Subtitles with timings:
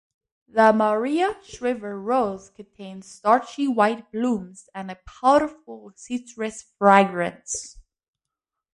[0.47, 7.77] The Maria Shriver rose contains starchy-white blooms and a powerful citrus fragrance.